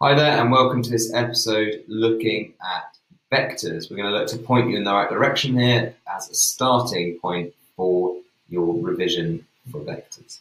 Hi 0.00 0.14
there, 0.14 0.40
and 0.40 0.52
welcome 0.52 0.80
to 0.80 0.90
this 0.90 1.12
episode 1.12 1.82
looking 1.88 2.54
at 2.62 2.96
vectors. 3.32 3.90
We're 3.90 3.96
going 3.96 4.12
to 4.12 4.16
look 4.16 4.28
to 4.28 4.38
point 4.38 4.70
you 4.70 4.76
in 4.76 4.84
the 4.84 4.92
right 4.92 5.10
direction 5.10 5.58
here 5.58 5.92
as 6.16 6.30
a 6.30 6.36
starting 6.36 7.18
point 7.18 7.52
for 7.74 8.14
your 8.48 8.80
revision 8.80 9.44
for 9.72 9.80
vectors. 9.80 10.38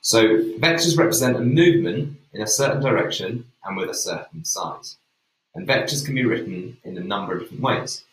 So, 0.00 0.22
vectors 0.58 0.96
represent 0.96 1.36
a 1.36 1.40
movement 1.40 2.16
in 2.32 2.40
a 2.40 2.46
certain 2.46 2.80
direction 2.80 3.44
and 3.62 3.76
with 3.76 3.90
a 3.90 3.94
certain 3.94 4.46
size. 4.46 4.96
And 5.54 5.68
vectors 5.68 6.02
can 6.02 6.14
be 6.14 6.24
written 6.24 6.78
in 6.82 6.96
a 6.96 7.04
number 7.04 7.34
of 7.34 7.40
different 7.40 7.62
ways. 7.62 8.04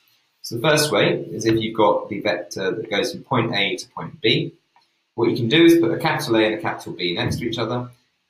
So, 0.41 0.57
the 0.57 0.68
first 0.68 0.91
way 0.91 1.21
is 1.32 1.46
if 1.46 1.55
you've 1.55 1.78
got 1.78 2.10
the 2.10 2.20
vector 2.20 2.70
that 2.70 2.89
goes 2.89 3.14
from 3.14 3.23
point 3.23 3.55
A 3.55 3.78
to 3.78 3.88
point 3.91 4.20
B. 4.20 4.55
What 5.16 5.30
you 5.30 5.38
can 5.38 5.48
do 5.48 5.64
is 5.64 5.80
put 5.80 5.94
a 5.94 6.00
capital 6.00 6.36
A 6.36 6.44
and 6.44 6.55
a 6.55 6.62
capital 6.62 6.91
B 6.91 7.16
next 7.16 7.38
to 7.38 7.46
each 7.46 7.57
other 7.57 7.89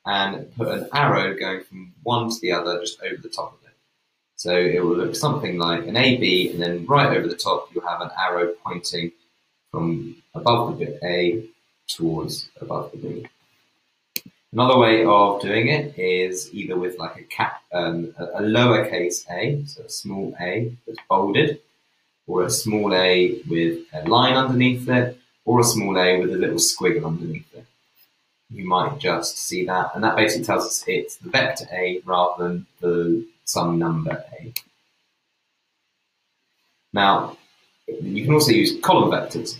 and 0.09 0.55
put 0.55 0.67
an 0.67 0.87
arrow 0.91 1.37
going 1.37 1.61
from 1.63 1.93
one 2.01 2.29
to 2.29 2.39
the 2.41 2.51
other 2.51 2.79
just 2.79 2.99
over 3.03 3.21
the 3.21 3.29
top 3.29 3.53
of 3.53 3.67
it. 3.67 3.75
So 4.37 4.55
it 4.55 4.83
will 4.83 4.97
look 4.97 5.15
something 5.15 5.57
like 5.59 5.85
an 5.85 5.97
AB, 5.97 6.51
and 6.51 6.61
then 6.61 6.85
right 6.87 7.15
over 7.15 7.27
the 7.27 7.35
top 7.35 7.69
you'll 7.71 7.87
have 7.87 8.01
an 8.01 8.09
arrow 8.17 8.53
pointing 8.65 9.11
from 9.71 10.15
above 10.33 10.79
the 10.79 10.85
bit 10.85 10.99
A 11.03 11.43
towards 11.87 12.49
above 12.59 12.91
the 12.91 12.97
B. 12.97 13.27
Another 14.51 14.79
way 14.79 15.05
of 15.05 15.41
doing 15.41 15.67
it 15.67 15.99
is 15.99 16.51
either 16.55 16.75
with 16.75 16.97
like 16.97 17.17
a 17.17 17.23
cap, 17.23 17.61
um, 17.71 18.15
a, 18.17 18.41
lowercase 18.41 19.29
a, 19.29 19.63
so 19.67 19.83
a 19.83 19.89
small 19.89 20.35
a 20.41 20.73
that's 20.87 20.97
bolded, 21.07 21.61
or 22.25 22.45
a 22.45 22.49
small 22.49 22.91
a 22.95 23.39
with 23.47 23.85
a 23.93 24.09
line 24.09 24.33
underneath 24.33 24.89
it, 24.89 25.19
or 25.45 25.59
a 25.59 25.63
small 25.63 25.95
a 25.99 26.19
with 26.19 26.33
a 26.33 26.37
little 26.37 26.57
squiggle 26.57 27.05
underneath 27.05 27.53
it 27.53 27.65
you 28.49 28.67
might 28.67 28.97
just 28.99 29.37
see 29.37 29.65
that. 29.65 29.91
And 29.93 30.03
that 30.03 30.15
basically 30.15 30.45
tells 30.45 30.65
us 30.65 30.83
it's 30.87 31.17
the 31.17 31.29
vector 31.29 31.65
A 31.71 32.01
rather 32.05 32.43
than 32.43 32.65
the 32.81 33.25
some 33.45 33.79
number 33.79 34.23
A. 34.39 34.53
Now, 36.93 37.37
you 37.87 38.23
can 38.23 38.33
also 38.33 38.51
use 38.51 38.79
column 38.81 39.11
vectors. 39.11 39.57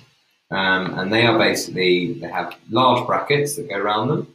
Um, 0.52 0.98
and 0.98 1.14
they 1.14 1.26
are 1.28 1.38
basically, 1.38 2.14
they 2.14 2.28
have 2.28 2.56
large 2.70 3.06
brackets 3.06 3.56
that 3.56 3.70
go 3.70 3.78
around 3.78 4.08
them. 4.08 4.34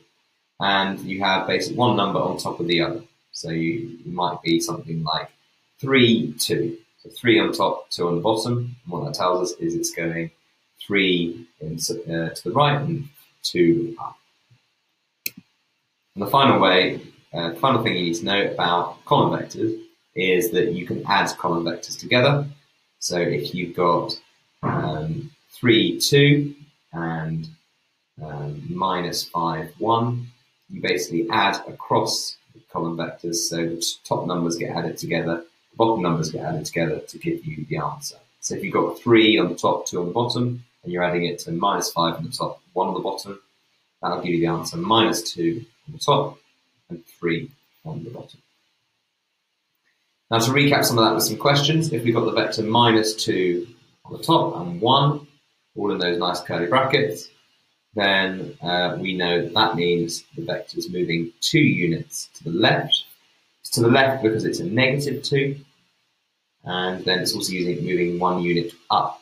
And 0.60 1.00
you 1.00 1.20
have 1.20 1.48
basically 1.48 1.76
one 1.76 1.96
number 1.96 2.20
on 2.20 2.38
top 2.38 2.60
of 2.60 2.68
the 2.68 2.80
other. 2.80 3.02
So 3.32 3.50
you, 3.50 3.98
you 4.04 4.12
might 4.12 4.40
be 4.42 4.60
something 4.60 5.02
like 5.02 5.30
3, 5.80 6.34
2. 6.38 6.78
So 6.98 7.10
3 7.10 7.40
on 7.40 7.52
top, 7.52 7.90
2 7.90 8.06
on 8.06 8.14
the 8.16 8.20
bottom. 8.20 8.76
And 8.84 8.92
what 8.92 9.04
that 9.04 9.14
tells 9.14 9.50
us 9.50 9.58
is 9.58 9.74
it's 9.74 9.92
going 9.92 10.30
3 10.86 11.46
in, 11.60 11.74
uh, 11.74 12.30
to 12.30 12.40
the 12.44 12.52
right 12.52 12.80
and 12.80 13.08
2 13.42 13.96
up. 14.00 14.16
And 16.14 16.24
the 16.24 16.30
final 16.30 16.60
way, 16.60 17.00
uh, 17.32 17.50
the 17.50 17.56
final 17.56 17.82
thing 17.82 17.96
you 17.96 18.04
need 18.04 18.14
to 18.14 18.24
know 18.24 18.46
about 18.46 19.04
column 19.04 19.32
vectors 19.32 19.80
is 20.14 20.52
that 20.52 20.72
you 20.72 20.86
can 20.86 21.04
add 21.06 21.36
column 21.38 21.64
vectors 21.64 21.98
together. 21.98 22.46
So 23.00 23.18
if 23.18 23.52
you've 23.52 23.74
got 23.74 24.16
um, 24.62 25.32
3, 25.50 25.98
2 25.98 26.54
and 26.92 27.48
um, 28.22 28.62
minus 28.68 29.24
5, 29.24 29.72
1, 29.76 30.26
you 30.70 30.80
basically 30.80 31.28
add 31.30 31.56
across 31.66 32.36
the 32.54 32.60
column 32.72 32.96
vectors 32.96 33.36
so 33.48 33.56
the 33.56 33.84
top 34.04 34.28
numbers 34.28 34.56
get 34.56 34.70
added 34.70 34.96
together, 34.96 35.44
the 35.72 35.76
bottom 35.76 36.00
numbers 36.00 36.30
get 36.30 36.44
added 36.44 36.64
together 36.64 37.00
to 37.00 37.18
give 37.18 37.44
you 37.44 37.66
the 37.68 37.78
answer. 37.78 38.16
So 38.38 38.54
if 38.54 38.62
you've 38.62 38.72
got 38.72 39.00
3 39.00 39.38
on 39.38 39.48
the 39.48 39.56
top, 39.56 39.86
2 39.86 39.98
on 39.98 40.06
the 40.06 40.12
bottom, 40.12 40.64
and 40.84 40.92
you're 40.92 41.02
adding 41.02 41.24
it 41.24 41.40
to 41.40 41.50
minus 41.50 41.90
5 41.90 42.14
on 42.14 42.22
the 42.22 42.30
top, 42.30 42.60
1 42.74 42.86
on 42.86 42.94
the 42.94 43.00
bottom, 43.00 43.40
that'll 44.00 44.22
give 44.22 44.32
you 44.32 44.40
the 44.40 44.46
answer 44.46 44.76
minus 44.76 45.32
2 45.32 45.64
on 45.86 45.92
the 45.92 45.98
top 45.98 46.38
and 46.90 47.04
3 47.06 47.50
on 47.84 48.04
the 48.04 48.10
bottom. 48.10 48.40
Now 50.30 50.38
to 50.38 50.50
recap 50.50 50.84
some 50.84 50.98
of 50.98 51.04
that 51.04 51.14
with 51.14 51.24
some 51.24 51.36
questions, 51.36 51.92
if 51.92 52.04
we've 52.04 52.14
got 52.14 52.24
the 52.24 52.32
vector 52.32 52.62
minus 52.62 53.14
2 53.24 53.66
on 54.04 54.12
the 54.12 54.22
top 54.22 54.56
and 54.56 54.80
1, 54.80 55.26
all 55.76 55.92
in 55.92 55.98
those 55.98 56.18
nice 56.18 56.40
curly 56.40 56.66
brackets, 56.66 57.28
then 57.94 58.56
uh, 58.62 58.96
we 58.98 59.16
know 59.16 59.42
that 59.42 59.54
that 59.54 59.76
means 59.76 60.24
the 60.36 60.44
vector 60.44 60.78
is 60.78 60.90
moving 60.90 61.32
2 61.40 61.58
units 61.58 62.28
to 62.34 62.44
the 62.44 62.50
left. 62.50 63.04
It's 63.60 63.70
to 63.70 63.80
the 63.80 63.88
left 63.88 64.22
because 64.22 64.44
it's 64.44 64.60
a 64.60 64.64
negative 64.64 65.22
2, 65.22 65.56
and 66.64 67.04
then 67.04 67.20
it's 67.20 67.34
also 67.34 67.52
using 67.52 67.84
moving 67.84 68.18
1 68.18 68.42
unit 68.42 68.72
up 68.90 69.20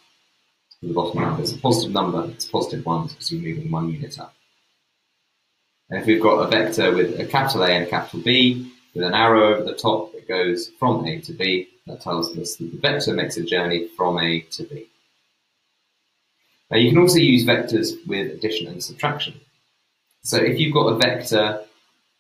to 0.80 0.86
the 0.86 0.94
bottom 0.94 1.20
number. 1.20 1.42
It's 1.42 1.52
a 1.52 1.58
positive 1.58 1.92
number, 1.92 2.24
it's 2.30 2.46
positive 2.46 2.86
1 2.86 3.06
because 3.08 3.32
you're 3.32 3.42
moving 3.42 3.70
1 3.70 3.90
unit 3.90 4.18
up. 4.18 4.34
And 5.92 6.00
if 6.00 6.06
we've 6.06 6.22
got 6.22 6.38
a 6.38 6.48
vector 6.48 6.90
with 6.90 7.20
a 7.20 7.26
capital 7.26 7.64
A 7.64 7.68
and 7.68 7.86
a 7.86 7.90
capital 7.90 8.20
B, 8.20 8.72
with 8.94 9.04
an 9.04 9.12
arrow 9.12 9.52
over 9.52 9.62
the 9.62 9.74
top 9.74 10.10
that 10.12 10.26
goes 10.26 10.70
from 10.78 11.04
A 11.04 11.20
to 11.20 11.34
B, 11.34 11.68
that 11.86 12.00
tells 12.00 12.34
us 12.38 12.56
that 12.56 12.70
the 12.72 12.78
vector 12.78 13.12
makes 13.12 13.36
a 13.36 13.44
journey 13.44 13.88
from 13.88 14.18
A 14.18 14.40
to 14.40 14.62
B. 14.62 14.86
Now 16.70 16.78
you 16.78 16.88
can 16.88 16.98
also 16.98 17.18
use 17.18 17.44
vectors 17.44 17.90
with 18.06 18.32
addition 18.32 18.68
and 18.68 18.82
subtraction. 18.82 19.38
So 20.22 20.38
if 20.38 20.58
you've 20.58 20.72
got 20.72 20.94
a 20.94 20.96
vector 20.96 21.62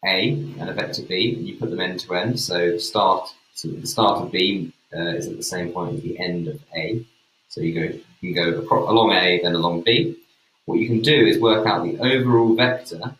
A 0.04 0.32
and 0.32 0.68
a 0.68 0.74
vector 0.74 1.04
B, 1.04 1.34
and 1.34 1.48
you 1.48 1.56
put 1.56 1.70
them 1.70 1.80
end 1.80 2.00
to 2.00 2.14
end, 2.14 2.38
so 2.38 2.76
start 2.76 3.32
so 3.54 3.68
the 3.68 3.86
start 3.86 4.20
of 4.20 4.32
B 4.32 4.70
uh, 4.94 5.16
is 5.16 5.28
at 5.28 5.38
the 5.38 5.42
same 5.42 5.72
point 5.72 5.94
as 5.94 6.02
the 6.02 6.18
end 6.18 6.46
of 6.46 6.60
A. 6.76 7.06
So 7.48 7.62
you 7.62 7.72
go 7.72 7.98
you 8.20 8.34
can 8.34 8.52
go 8.52 8.84
along 8.86 9.12
A, 9.12 9.40
then 9.42 9.54
along 9.54 9.80
B. 9.80 10.18
What 10.66 10.78
you 10.78 10.88
can 10.88 11.00
do 11.00 11.26
is 11.26 11.40
work 11.40 11.66
out 11.66 11.84
the 11.84 11.98
overall 12.00 12.54
vector 12.54 13.16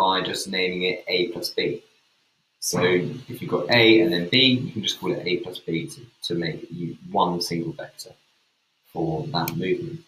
by 0.00 0.22
just 0.22 0.48
naming 0.48 0.82
it 0.84 1.04
A 1.08 1.28
plus 1.28 1.50
B. 1.50 1.82
So 2.58 2.82
if 2.82 3.40
you've 3.40 3.50
got 3.50 3.70
A 3.70 4.00
and 4.00 4.10
then 4.12 4.28
B, 4.30 4.38
you 4.64 4.72
can 4.72 4.82
just 4.82 4.98
call 4.98 5.12
it 5.12 5.26
A 5.26 5.36
plus 5.38 5.58
B 5.58 5.86
to, 5.88 6.00
to 6.26 6.34
make 6.34 6.66
you 6.70 6.96
one 7.10 7.42
single 7.42 7.72
vector 7.72 8.14
for 8.92 9.26
that 9.34 9.54
movement. 9.56 10.00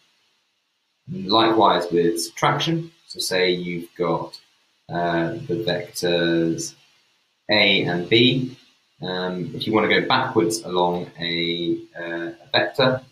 And 1.08 1.26
likewise 1.28 1.84
with 1.92 2.22
subtraction, 2.22 2.90
so 3.06 3.20
say 3.20 3.50
you've 3.50 3.94
got 3.98 4.40
uh, 4.88 5.32
the 5.48 5.58
vectors 5.68 6.74
A 7.50 7.82
and 7.84 8.08
B. 8.08 8.56
Um, 9.02 9.50
if 9.54 9.66
you 9.66 9.74
want 9.74 9.90
to 9.90 10.00
go 10.00 10.06
backwards 10.06 10.62
along 10.62 11.10
a, 11.18 11.78
uh, 11.98 12.30
a 12.44 12.48
vector 12.50 13.02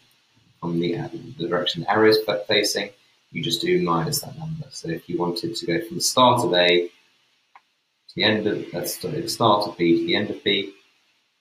from 0.61 0.81
the, 0.81 0.97
uh, 0.97 1.09
the 1.39 1.49
direction 1.49 1.83
the 1.83 1.91
arrow 1.91 2.09
is 2.09 2.19
facing, 2.49 2.91
you 3.31 3.43
just 3.43 3.61
do 3.61 3.83
minus 3.83 4.21
that 4.21 4.37
number. 4.39 4.67
So 4.71 4.89
if 4.89 5.09
you 5.09 5.19
wanted 5.19 5.55
to 5.55 5.67
go 5.67 5.81
from 5.87 5.97
the 5.97 6.03
start 6.03 6.45
of 6.45 6.53
A 6.53 6.89
to 6.89 8.15
the 8.17 8.25
end 8.25 8.47
of, 8.47 8.65
that's 8.73 8.97
the 8.99 9.29
start 9.29 9.69
of 9.69 9.77
B 9.77 10.01
to 10.01 10.07
the 10.07 10.17
end 10.17 10.31
of 10.31 10.43
B, 10.43 10.75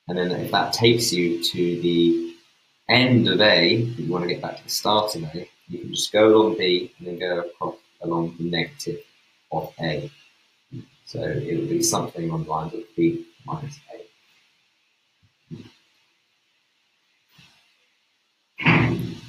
and 0.08 0.18
then 0.18 0.32
if 0.32 0.52
that 0.52 0.74
takes 0.74 1.12
you 1.12 1.44
to 1.44 1.82
the 1.82 2.36
end 2.90 3.28
of 3.28 3.42
A, 3.42 3.76
you 3.76 4.12
want 4.12 4.24
to 4.24 4.30
get 4.30 4.42
back 4.42 4.58
to 4.58 4.64
the 4.64 4.70
start 4.70 5.16
of 5.16 5.24
A, 5.24 5.50
you 5.68 5.80
can 5.80 5.94
just 5.94 6.12
go 6.12 6.28
along 6.28 6.58
B 6.58 6.92
and 6.98 7.08
then 7.08 7.20
go 7.20 7.40
across 7.40 7.76
along 8.02 8.36
the 8.38 8.50
negative 8.50 9.02
of 9.52 9.74
A. 9.82 10.10
So 11.06 11.22
it 11.22 11.60
would 11.60 11.70
be 11.70 11.82
something 11.82 12.32
on 12.32 12.44
the 12.44 12.50
lines 12.50 12.74
of 12.74 12.84
B 12.96 13.26
minus 13.46 13.80
A. 13.92 13.96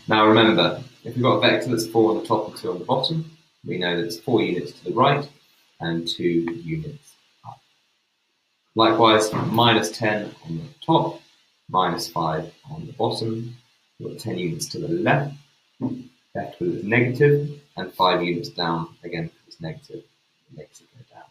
Now 0.09 0.27
remember, 0.27 0.83
if 1.05 1.15
we've 1.15 1.23
got 1.23 1.37
a 1.37 1.41
vector 1.41 1.71
that's 1.71 1.87
4 1.87 2.11
on 2.11 2.19
the 2.19 2.27
top 2.27 2.49
and 2.49 2.57
2 2.57 2.71
on 2.71 2.79
the 2.79 2.85
bottom, 2.85 3.31
we 3.67 3.79
know 3.79 3.97
that 3.97 4.07
it's 4.07 4.21
4 4.21 4.43
units 4.43 4.73
to 4.73 4.85
the 4.85 4.93
right 4.93 5.29
and 5.81 6.07
2 6.07 6.25
units 6.25 7.15
up. 7.47 7.61
Likewise, 8.75 9.33
minus 9.33 9.91
10 9.93 10.35
on 10.45 10.59
the 10.59 10.65
top, 10.85 11.21
minus 11.69 12.09
5 12.09 12.53
on 12.71 12.87
the 12.87 12.93
bottom. 12.93 13.57
We've 13.99 14.11
got 14.11 14.19
10 14.19 14.39
units 14.39 14.67
to 14.69 14.79
the 14.79 14.89
left, 14.89 15.35
left 16.35 16.61
with 16.61 16.85
negative, 16.85 17.61
and 17.77 17.93
5 17.93 18.23
units 18.23 18.51
down, 18.51 18.89
again, 19.03 19.31
it's 19.47 19.61
negative, 19.61 19.89
negative 19.97 20.05
it 20.51 20.57
makes 20.57 20.81
it 20.81 20.87
go 20.95 21.15
down. 21.15 21.25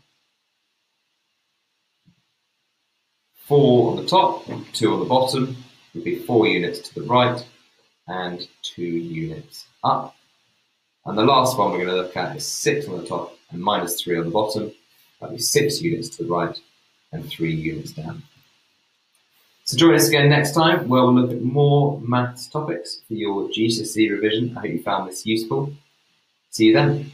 4 3.45 3.91
on 3.91 3.97
the 3.97 4.05
top, 4.05 4.45
2 4.73 4.93
on 4.93 4.99
the 4.99 5.05
bottom, 5.05 5.57
would 5.93 6.03
be 6.03 6.19
4 6.19 6.47
units 6.47 6.79
to 6.89 6.95
the 6.95 7.01
right, 7.03 7.43
and 8.09 8.47
two 8.61 8.83
units 8.83 9.67
up. 9.83 10.15
And 11.05 11.17
the 11.17 11.23
last 11.23 11.57
one 11.57 11.71
we're 11.71 11.85
going 11.85 11.89
to 11.89 11.95
look 11.95 12.17
at 12.17 12.35
is 12.35 12.45
six 12.45 12.87
on 12.87 12.97
the 12.97 13.07
top 13.07 13.37
and 13.51 13.61
minus 13.61 14.01
three 14.01 14.17
on 14.17 14.25
the 14.25 14.31
bottom. 14.31 14.71
That'll 15.19 15.35
be 15.35 15.41
six 15.41 15.81
units 15.81 16.09
to 16.17 16.23
the 16.23 16.29
right 16.29 16.59
and 17.11 17.27
three 17.29 17.53
units 17.53 17.91
down. 17.91 18.23
So 19.63 19.77
join 19.77 19.93
us 19.93 20.07
again 20.07 20.29
next 20.29 20.53
time 20.53 20.87
where 20.87 21.03
we'll 21.03 21.13
look 21.13 21.31
at 21.31 21.41
more 21.41 22.01
maths 22.01 22.47
topics 22.47 23.01
for 23.07 23.13
your 23.13 23.49
GCSE 23.49 24.09
revision. 24.09 24.57
I 24.57 24.61
hope 24.61 24.71
you 24.71 24.81
found 24.81 25.09
this 25.09 25.25
useful. 25.25 25.71
See 26.49 26.65
you 26.65 26.73
then. 26.73 27.11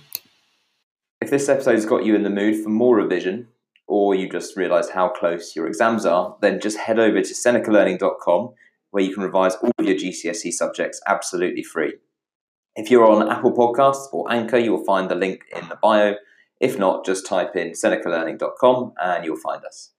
If 1.21 1.29
this 1.29 1.49
episode 1.49 1.75
has 1.75 1.85
got 1.85 2.05
you 2.05 2.15
in 2.15 2.23
the 2.23 2.29
mood 2.29 2.63
for 2.63 2.69
more 2.69 2.95
revision, 2.95 3.47
or 3.87 4.15
you 4.15 4.29
just 4.29 4.55
realised 4.57 4.91
how 4.91 5.09
close 5.09 5.55
your 5.55 5.67
exams 5.67 6.05
are, 6.05 6.35
then 6.41 6.59
just 6.59 6.77
head 6.77 6.99
over 6.99 7.21
to 7.21 7.33
senecalearning.com 7.33 8.53
where 8.95 9.03
you 9.03 9.13
can 9.13 9.23
revise 9.23 9.55
all 9.55 9.73
of 9.77 9.85
your 9.85 9.97
GCSE 9.97 10.53
subjects 10.53 11.01
absolutely 11.05 11.63
free. 11.63 11.95
If 12.77 12.89
you're 12.89 13.05
on 13.05 13.29
Apple 13.29 13.51
Podcasts 13.51 14.07
or 14.13 14.31
Anchor, 14.31 14.57
you'll 14.57 14.85
find 14.85 15.11
the 15.11 15.15
link 15.15 15.41
in 15.53 15.67
the 15.67 15.75
bio. 15.83 16.15
If 16.61 16.79
not, 16.79 17.05
just 17.05 17.27
type 17.27 17.57
in 17.57 17.71
senecalearning.com 17.71 18.93
and 19.01 19.25
you'll 19.25 19.35
find 19.35 19.65
us. 19.65 19.91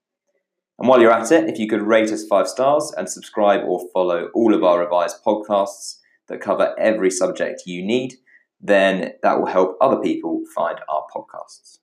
And 0.79 0.89
while 0.89 1.03
you're 1.03 1.13
at 1.13 1.31
it, 1.31 1.47
if 1.47 1.59
you 1.59 1.69
could 1.69 1.83
rate 1.83 2.11
us 2.11 2.27
five 2.27 2.49
stars 2.49 2.91
and 2.97 3.07
subscribe 3.07 3.65
or 3.67 3.87
follow 3.93 4.31
all 4.33 4.55
of 4.55 4.65
our 4.65 4.81
revised 4.81 5.23
podcasts 5.23 5.97
that 6.29 6.41
cover 6.41 6.75
every 6.79 7.11
subject 7.11 7.65
you 7.67 7.85
need, 7.85 8.15
then 8.63 9.13
that 9.23 9.39
will 9.39 9.53
help 9.53 9.77
other 9.79 10.01
people 10.01 10.43
find 10.55 10.81
our 10.89 11.05
podcasts. 11.15 11.81